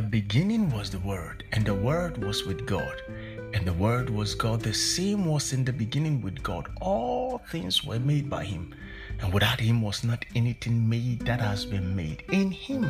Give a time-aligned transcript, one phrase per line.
[0.00, 3.02] the beginning was the Word, and the Word was with God,
[3.52, 4.62] and the Word was God.
[4.62, 6.70] The same was in the beginning with God.
[6.80, 8.74] All things were made by Him,
[9.20, 12.24] and without Him was not anything made that has been made.
[12.32, 12.84] In Him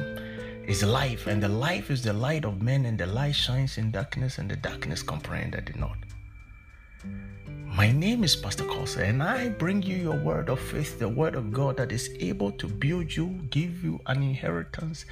[0.69, 3.91] is life, and the life is the light of men, and the light shines in
[3.91, 5.98] darkness, and the darkness comprehended it not.
[7.73, 11.37] My name is Pastor Korsah, and I bring you your word of faith, the word
[11.37, 15.05] of God that is able to build you, give you an inheritance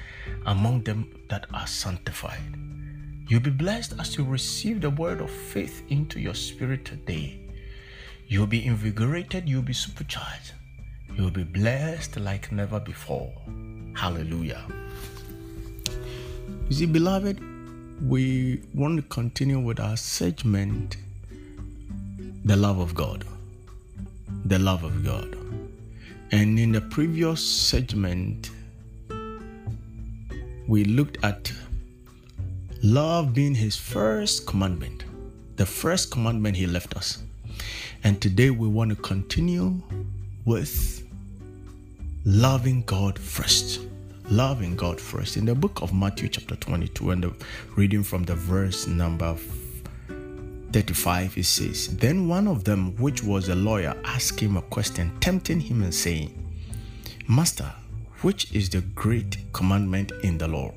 [0.44, 2.58] among them that are sanctified.
[3.28, 7.38] You'll be blessed as you receive the word of faith into your spirit today.
[8.26, 10.52] You'll be invigorated, you'll be supercharged,
[11.14, 13.32] you'll be blessed like never before.
[13.94, 14.64] Hallelujah.
[16.68, 17.40] You see, beloved,
[18.02, 20.96] we want to continue with our segment
[22.48, 23.26] the love of God.
[24.46, 25.36] The love of God.
[26.32, 28.50] And in the previous segment,
[30.66, 31.52] we looked at
[32.82, 35.04] love being his first commandment,
[35.56, 37.22] the first commandment he left us.
[38.02, 39.82] And today we want to continue
[40.46, 41.06] with
[42.24, 43.82] loving God first.
[44.30, 45.36] Loving God first.
[45.36, 47.34] In the book of Matthew, chapter 22, and the
[47.76, 49.36] reading from the verse number
[50.78, 55.10] 35 it says then one of them which was a lawyer asked him a question
[55.18, 56.32] tempting him and saying
[57.26, 57.72] master
[58.22, 60.72] which is the great commandment in the law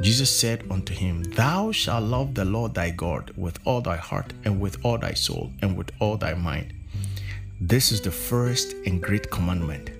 [0.00, 4.32] jesus said unto him thou shalt love the lord thy god with all thy heart
[4.46, 6.72] and with all thy soul and with all thy mind
[7.60, 9.90] this is the first and great commandment.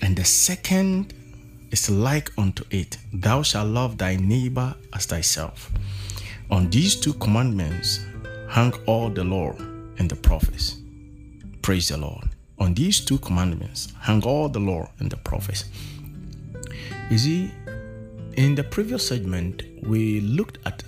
[0.00, 1.12] And the second
[1.70, 5.70] is like unto it thou shalt love thy neighbor as thyself
[6.50, 8.00] on these two commandments
[8.52, 9.50] hang all the law
[9.96, 10.76] and the prophets.
[11.62, 12.28] Praise the Lord.
[12.58, 15.64] On these two commandments hang all the law and the prophets.
[17.10, 17.50] You see,
[18.36, 20.82] in the previous segment, we looked at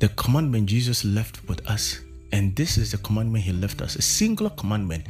[0.00, 2.00] the commandment Jesus left with us,
[2.32, 5.06] and this is the commandment He left us a singular commandment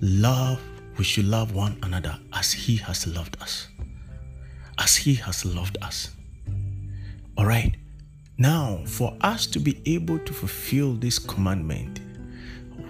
[0.00, 0.60] love,
[0.96, 3.66] we should love one another as He has loved us.
[4.78, 6.10] As He has loved us.
[7.36, 7.74] All right.
[8.38, 12.00] Now, for us to be able to fulfill this commandment,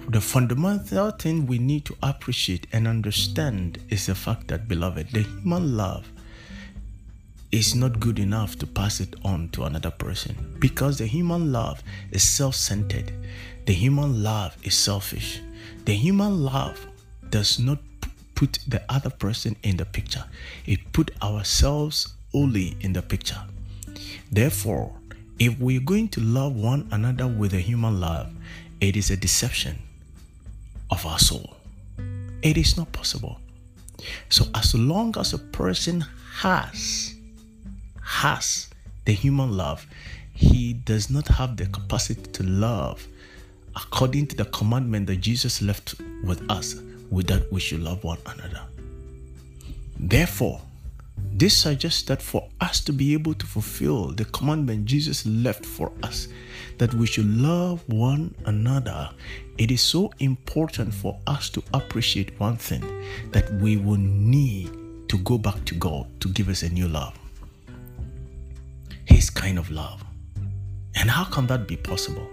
[0.09, 5.23] the fundamental thing we need to appreciate and understand is the fact that, beloved, the
[5.23, 6.11] human love
[7.53, 11.81] is not good enough to pass it on to another person because the human love
[12.11, 13.13] is self centered,
[13.67, 15.41] the human love is selfish,
[15.85, 16.89] the human love
[17.31, 17.79] does not
[18.35, 20.25] put the other person in the picture,
[20.67, 23.41] it put ourselves only in the picture.
[24.31, 24.93] Therefore,
[25.39, 28.31] if we're going to love one another with a human love,
[28.81, 29.79] it is a deception
[30.91, 31.57] of our soul.
[32.43, 33.39] It is not possible.
[34.29, 36.05] So as long as a person
[36.35, 37.15] has
[38.03, 38.69] has
[39.05, 39.87] the human love,
[40.33, 43.07] he does not have the capacity to love
[43.75, 46.77] according to the commandment that Jesus left with us,
[47.11, 48.63] with that we should love one another.
[49.99, 50.61] Therefore,
[51.17, 55.93] this suggests that for us to be able to fulfill the commandment Jesus left for
[56.03, 56.29] us,
[56.79, 59.11] that we should love one another,
[59.59, 62.83] it is so important for us to appreciate one thing
[63.33, 64.71] that we will need
[65.09, 67.19] to go back to God to give us a new love.
[69.05, 70.03] His kind of love.
[70.95, 72.29] And how can that be possible?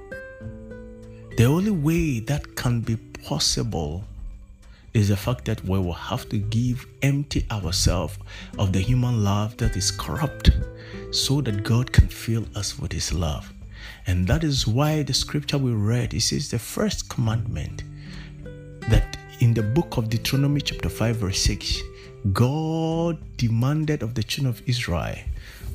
[1.38, 4.06] The only way that can be possible
[4.94, 8.18] is the fact that we will have to give empty ourselves
[8.60, 10.52] of the human love that is corrupt
[11.12, 13.52] so that God can fill us with his love.
[14.06, 17.84] And that is why the scripture we read, it says the first commandment
[18.90, 21.82] that in the book of Deuteronomy chapter 5 verse 6,
[22.32, 25.18] God demanded of the children of Israel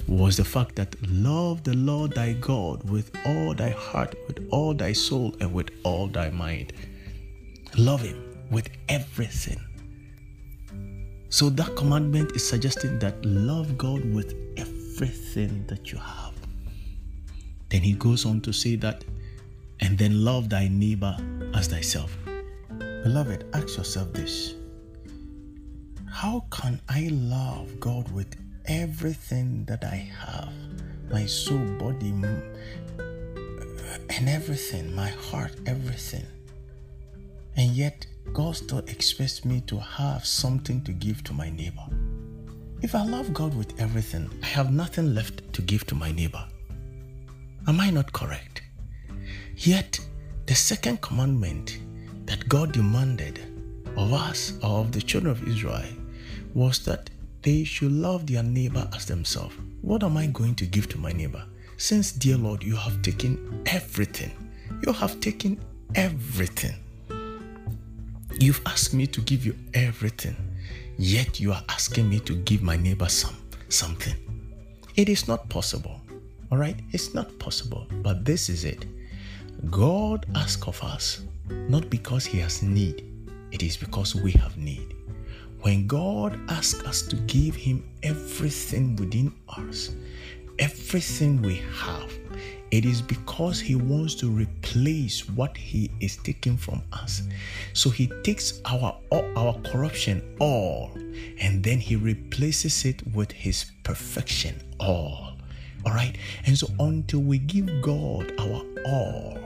[0.06, 4.72] was the fact that love the Lord thy God with all thy heart, with all
[4.72, 6.72] thy soul, and with all thy mind.
[7.76, 9.60] Love him with everything.
[11.30, 16.34] So that commandment is suggesting that love God with everything that you have.
[17.68, 19.04] Then he goes on to say that,
[19.80, 21.16] and then love thy neighbor
[21.54, 22.16] as thyself.
[22.78, 24.54] Beloved, ask yourself this
[26.10, 28.34] How can I love God with
[28.65, 30.53] everything that I have?
[31.10, 32.15] My soul, body,
[32.98, 36.27] and everything, my heart, everything.
[37.59, 41.84] And yet, God still expects me to have something to give to my neighbor.
[42.83, 46.47] If I love God with everything, I have nothing left to give to my neighbor.
[47.66, 48.63] Am I not correct?
[49.57, 49.99] Yet,
[50.47, 51.81] the second commandment
[52.27, 53.41] that God demanded
[53.97, 55.93] of us or of the children of Israel
[56.55, 57.10] was that
[57.43, 59.57] they should love their neighbor as themselves.
[59.83, 61.45] What am I going to give to my neighbor?
[61.77, 64.31] Since, dear Lord, you have taken everything,
[64.87, 65.60] you have taken
[65.97, 66.77] everything.
[68.40, 70.36] You've asked me to give you everything,
[70.96, 73.36] yet you are asking me to give my neighbor some
[73.68, 74.14] something.
[74.94, 76.00] It is not possible.
[76.52, 76.76] All right?
[76.92, 77.88] It's not possible.
[78.02, 78.86] But this is it.
[79.72, 83.04] God asks of us not because he has need,
[83.50, 84.94] it is because we have need.
[85.62, 89.90] When God asks us to give him everything within us,
[90.60, 92.12] everything we have,
[92.70, 97.22] it is because he wants to replace what he is taking from us.
[97.72, 100.93] So he takes our our corruption all
[101.41, 105.37] and then he replaces it with his perfection all.
[105.87, 106.16] All right?
[106.47, 109.39] And so until we give God our all,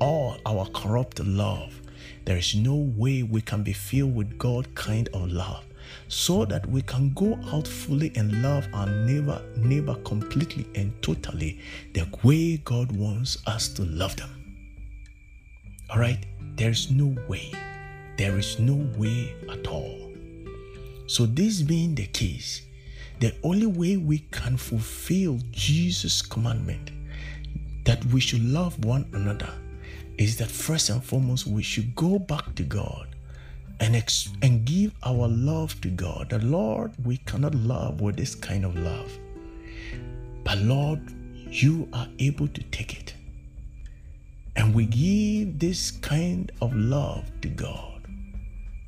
[0.00, 1.80] all our corrupt love,
[2.24, 5.64] there is no way we can be filled with God kind of love
[6.08, 11.60] so that we can go out fully and love our neighbor neighbor completely and totally
[11.92, 14.43] the way God wants us to love them.
[15.90, 16.24] All right?
[16.56, 17.52] There's no way.
[18.16, 20.12] There is no way at all.
[21.06, 22.62] So, this being the case,
[23.20, 26.90] the only way we can fulfill Jesus' commandment
[27.84, 29.52] that we should love one another
[30.16, 33.08] is that first and foremost we should go back to God
[33.80, 36.30] and, ex- and give our love to God.
[36.30, 39.10] The Lord, we cannot love with this kind of love.
[40.44, 41.00] But Lord,
[41.48, 43.14] you are able to take it.
[44.56, 48.02] And we give this kind of love to God.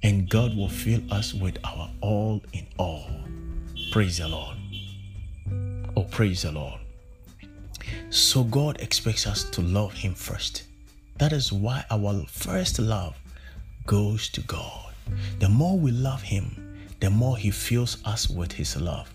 [0.02, 3.10] And God will fill us with our all in all.
[3.90, 4.56] Praise the Lord.
[5.96, 6.78] Oh, praise the Lord.
[8.10, 10.64] So God expects us to love Him first.
[11.18, 13.16] That is why our first love
[13.86, 14.92] goes to God.
[15.38, 19.12] The more we love Him, the more He fills us with His love.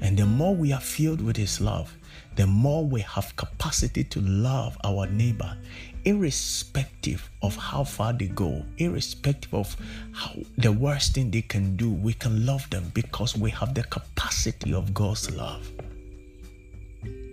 [0.00, 1.94] And the more we are filled with His love,
[2.36, 5.56] the more we have capacity to love our neighbor,
[6.04, 9.76] irrespective of how far they go, irrespective of
[10.12, 13.84] how the worst thing they can do, we can love them because we have the
[13.84, 15.70] capacity of God's love.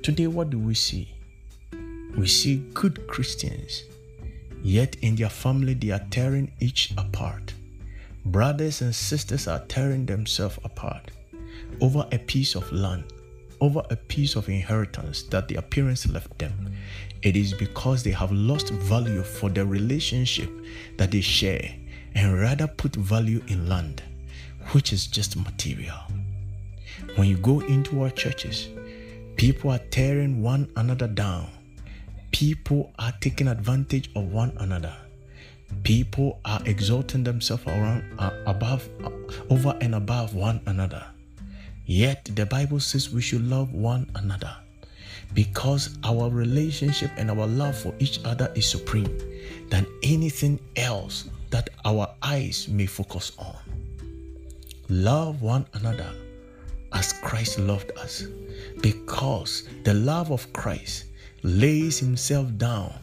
[0.03, 1.09] Today, what do we see?
[2.17, 3.83] We see good Christians
[4.61, 7.53] Yet in their family, they are tearing each apart.
[8.25, 11.11] Brothers and sisters are tearing themselves apart
[11.79, 13.05] over a piece of land,
[13.61, 16.73] over a piece of inheritance that their parents left them.
[17.21, 20.49] It is because they have lost value for the relationship
[20.97, 21.75] that they share
[22.15, 24.01] and rather put value in land,
[24.71, 25.99] which is just material.
[27.15, 28.69] When you go into our churches,
[29.35, 31.49] people are tearing one another down
[32.31, 34.95] people are taking advantage of one another.
[35.83, 39.09] People are exalting themselves around uh, above uh,
[39.49, 41.05] over and above one another.
[41.89, 44.55] Yet the Bible says we should love one another
[45.33, 49.09] because our relationship and our love for each other is supreme
[49.71, 53.57] than anything else that our eyes may focus on.
[54.89, 56.13] Love one another
[56.93, 58.21] as Christ loved us
[58.81, 61.05] because the love of Christ
[61.41, 62.93] lays himself down,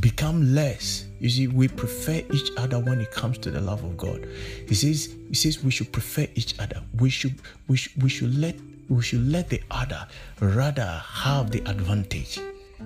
[0.00, 1.04] become less.
[1.20, 4.26] You see, we prefer each other when it comes to the love of God.
[4.68, 6.82] He says, he says we should prefer each other.
[6.98, 7.34] We should,
[7.66, 8.56] we should, we should let,
[8.88, 10.06] we should let the other
[10.40, 12.38] rather have the advantage,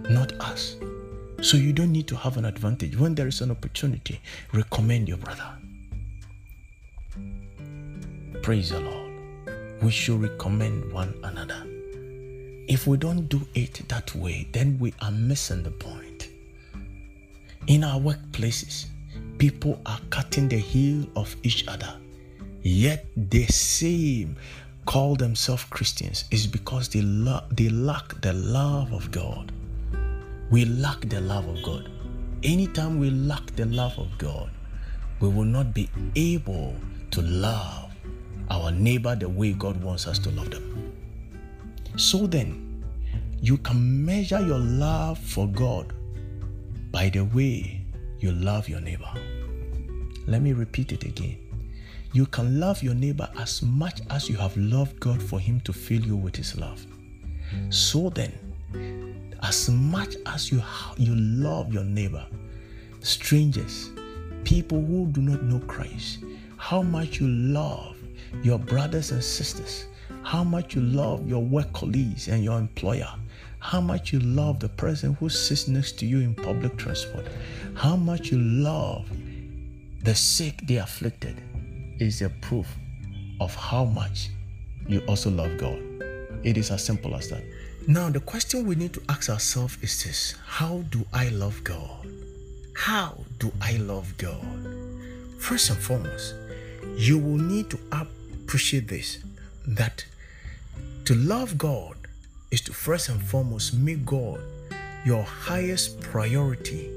[0.09, 0.77] not us.
[1.43, 2.97] So you don't need to have an advantage.
[2.97, 4.21] When there is an opportunity,
[4.53, 5.49] recommend your brother.
[8.43, 9.13] Praise the Lord.
[9.83, 11.67] We should recommend one another.
[12.69, 16.12] If we don't do it that way, then we are missing the point.
[17.69, 18.87] In our workplaces,
[19.39, 21.95] people are cutting the heel of each other,
[22.63, 24.37] yet they same
[24.85, 29.53] call themselves Christians is because they, lo- they lack the love of God.
[30.51, 31.89] We lack the love of God.
[32.43, 34.51] Anytime we lack the love of God,
[35.21, 36.75] we will not be able
[37.13, 37.93] to love
[38.51, 40.93] our neighbor the way God wants us to love them.
[41.97, 42.85] So then,
[43.41, 45.93] you can measure your love for God
[46.93, 47.85] by the way
[48.21, 49.11] you love your neighbor.
[50.27, 51.39] Let me repeat it again.
[52.13, 55.73] You can love your neighbor as much as you have loved God for him to
[55.73, 56.85] fill you with his love.
[57.71, 58.33] So then,
[59.43, 60.63] as much as you,
[60.99, 62.27] you love your neighbor,
[63.01, 63.91] strangers,
[64.45, 66.19] people who do not know Christ,
[66.59, 67.97] how much you love
[68.43, 69.87] your brothers and sisters,
[70.23, 73.09] how much you love your work colleagues and your employer,
[73.63, 77.25] how much you love the person who sits next to you in public transport,
[77.75, 79.09] how much you love
[80.03, 81.41] the sick, the afflicted,
[82.01, 82.67] is a proof
[83.41, 84.31] of how much
[84.89, 85.79] you also love God.
[86.43, 87.45] It is as simple as that.
[87.87, 92.09] Now, the question we need to ask ourselves is this How do I love God?
[92.75, 94.45] How do I love God?
[95.39, 96.35] First and foremost,
[96.97, 99.19] you will need to appreciate this
[99.69, 100.05] that
[101.05, 102.02] to love God
[102.53, 104.39] is to first and foremost make God
[105.05, 106.89] your highest priority,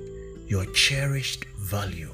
[0.47, 2.11] your cherished value.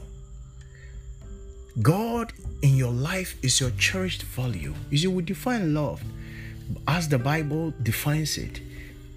[1.82, 2.32] God
[2.62, 4.74] in your life is your cherished value.
[4.90, 6.02] You see, we define love
[6.88, 8.62] as the Bible defines it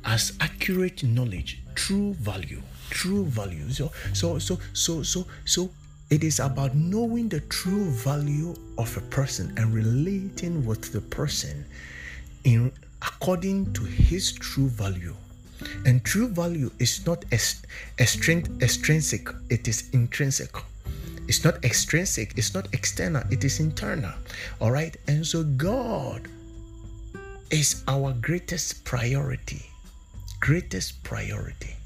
[0.04, 3.70] as accurate knowledge, true value, true value.
[3.70, 5.70] So, so, so, so, so, so
[6.10, 11.64] it is about knowing the true value of a person and relating with the person
[12.44, 12.72] in
[13.06, 15.14] according to his true value.
[15.86, 20.50] And true value is not extrinsic, it is intrinsic.
[21.26, 24.12] It's not extrinsic, it's not external, it is internal.
[24.60, 24.94] All right.
[25.08, 26.28] And so God
[27.50, 29.64] is our greatest priority.
[30.40, 31.76] Greatest priority.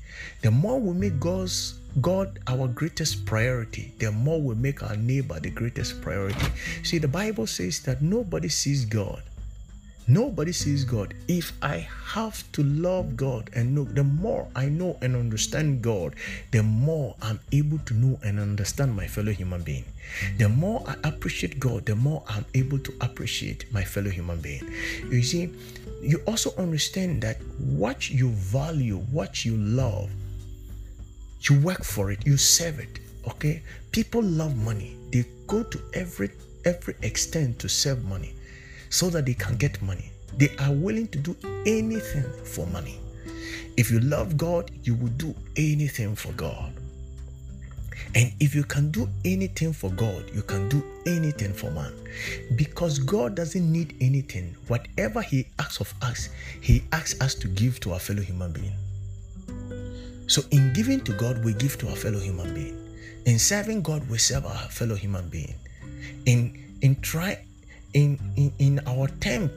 [0.43, 5.39] The more we make God's God our greatest priority, the more we make our neighbor
[5.39, 6.47] the greatest priority.
[6.83, 9.23] See, the Bible says that nobody sees God
[10.11, 11.13] Nobody sees God.
[11.29, 16.17] If I have to love God and know, the more I know and understand God,
[16.51, 19.85] the more I'm able to know and understand my fellow human being.
[20.39, 24.67] The more I appreciate God, the more I'm able to appreciate my fellow human being.
[25.11, 25.51] You see,
[26.01, 30.09] you also understand that what you value, what you love,
[31.43, 32.99] you work for it, you serve it.
[33.27, 33.63] Okay?
[33.93, 34.97] People love money.
[35.13, 36.31] They go to every
[36.65, 38.35] every extent to save money
[38.91, 40.11] so that they can get money.
[40.37, 43.01] They are willing to do anything for money.
[43.77, 46.73] If you love God, you will do anything for God.
[48.15, 51.93] And if you can do anything for God, you can do anything for man.
[52.57, 54.57] Because God doesn't need anything.
[54.67, 56.29] Whatever He asks of us,
[56.61, 58.73] He asks us to give to our fellow human being.
[60.27, 62.77] So, in giving to God, we give to our fellow human being.
[63.27, 65.55] In serving God, we serve our fellow human being.
[66.27, 67.45] In in try
[67.95, 69.55] in, in, in our attempt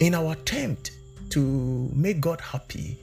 [0.00, 0.92] in our attempt
[1.30, 2.96] to make God happy,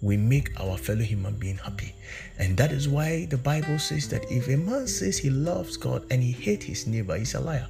[0.00, 1.94] we make our fellow human being happy.
[2.38, 6.04] And that is why the Bible says that if a man says he loves God
[6.10, 7.66] and he hates his neighbor, he's a liar.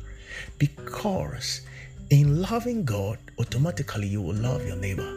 [0.58, 1.62] Because
[2.10, 5.10] in loving God, automatically you will love your neighbor.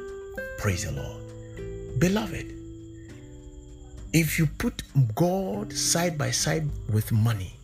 [0.57, 1.99] Praise the Lord.
[1.99, 2.53] Beloved,
[4.13, 4.83] if you put
[5.15, 7.58] God side by side with money,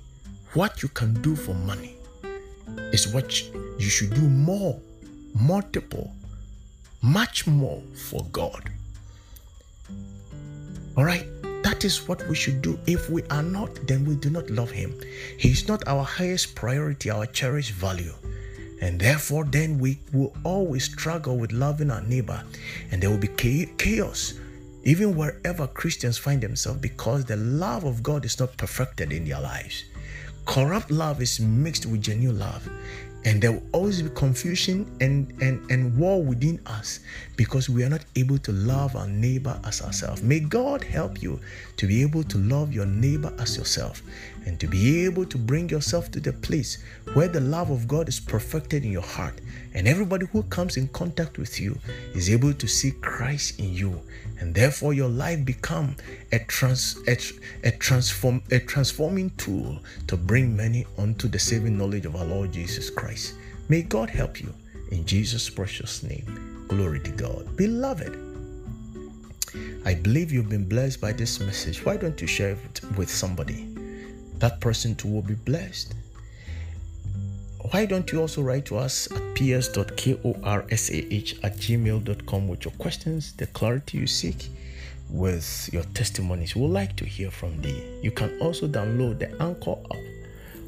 [0.56, 1.98] what you can do for money
[2.94, 3.44] is what
[3.78, 4.80] you should do more,
[5.38, 6.14] multiple,
[7.02, 8.72] much more for God.
[10.96, 11.28] All right,
[11.62, 12.80] that is what we should do.
[12.88, 14.98] If we are not, then we do not love Him.
[15.38, 18.14] He is not our highest priority, our cherished value.
[18.80, 22.42] And therefore, then we will always struggle with loving our neighbor,
[22.92, 24.36] and there will be chaos
[24.86, 29.42] even wherever Christians find themselves because the love of God is not perfected in their
[29.42, 29.84] lives.
[30.46, 32.68] Corrupt love is mixed with genuine love.
[33.26, 37.00] And there will always be confusion and, and, and war within us
[37.36, 40.22] because we are not able to love our neighbor as ourselves.
[40.22, 41.40] May God help you
[41.78, 44.04] to be able to love your neighbor as yourself
[44.46, 46.84] and to be able to bring yourself to the place
[47.14, 49.42] where the love of God is perfected in your heart
[49.74, 51.78] and everybody who comes in contact with you
[52.14, 54.02] is able to see Christ in you
[54.40, 55.96] and therefore your life become
[56.32, 57.18] a trans a,
[57.68, 62.52] a transform a transforming tool to bring many unto the saving knowledge of our Lord
[62.52, 63.36] Jesus Christ.
[63.70, 64.54] May God help you
[64.92, 66.66] in Jesus precious name.
[66.68, 67.56] Glory to God.
[67.58, 68.18] Beloved,
[69.86, 71.86] I believe you've been blessed by this message.
[71.86, 73.75] Why don't you share it with somebody?
[74.40, 75.94] That person too will be blessed.
[77.72, 80.24] Why don't you also write to us at ps.korsah
[81.44, 84.50] at gmail.com with your questions, the clarity you seek,
[85.10, 86.56] with your testimonies?
[86.56, 87.84] We'd like to hear from thee.
[88.04, 90.00] You can also download the Anchor app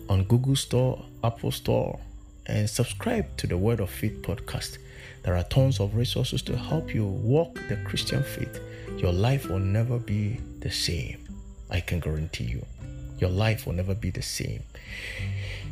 [0.10, 2.00] on Google Store, Apple Store,
[2.48, 4.80] and subscribe to the Word of Faith podcast.
[5.24, 8.60] There are tons of resources to help you walk the Christian faith.
[8.98, 11.20] Your life will never be the same.
[11.70, 12.66] I can guarantee you.
[13.20, 14.64] Your life will never be the same.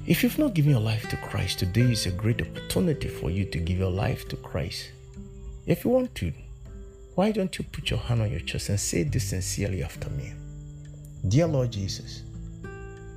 [0.08, 3.46] If you've not given your life to Christ, today is a great opportunity for you
[3.46, 4.92] to give your life to Christ.
[5.66, 6.32] If you want to,
[7.16, 10.34] why don't you put your hand on your chest and say this sincerely after me?
[11.28, 12.22] Dear Lord Jesus,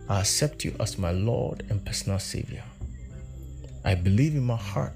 [0.09, 2.65] I accept you as my Lord and personal Savior.
[3.85, 4.95] I believe in my heart.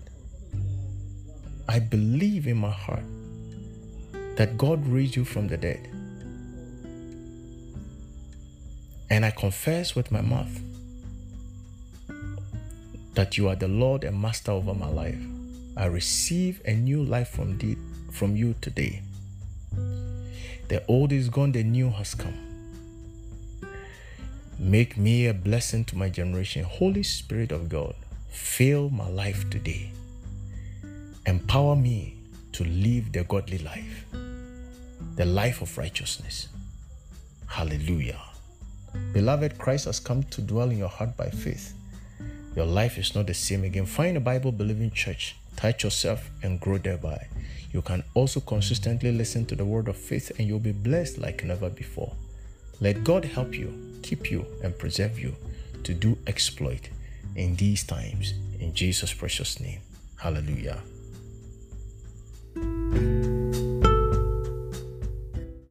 [1.69, 3.05] I believe in my heart
[4.37, 5.92] that God raised you from the dead.
[9.13, 10.59] And I confess with my mouth
[13.13, 15.21] that you are the Lord and Master over my life.
[15.77, 17.59] I receive a new life from,
[18.11, 19.03] from you today.
[20.69, 22.39] The old is gone, the new has come.
[24.59, 26.65] Make me a blessing to my generation.
[26.65, 27.95] Holy Spirit of God,
[28.31, 29.91] fill my life today.
[31.27, 32.15] Empower me
[32.53, 34.07] to live the godly life,
[35.17, 36.49] the life of righteousness.
[37.47, 38.32] Hallelujah.
[39.13, 41.75] Beloved, Christ has come to dwell in your heart by faith.
[42.55, 43.87] Your life is not the same again.
[43.87, 47.27] Find a Bible believing church, touch yourself, and grow thereby.
[47.73, 51.45] You can also consistently listen to the word of faith and you'll be blessed like
[51.45, 52.13] never before.
[52.81, 55.35] Let God help you, keep you, and preserve you
[55.85, 56.91] to do exploit
[57.37, 58.35] in these times.
[58.61, 59.81] In Jesus' precious name.
[60.17, 60.79] Hallelujah.